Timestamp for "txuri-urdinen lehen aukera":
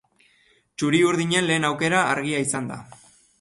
0.81-2.01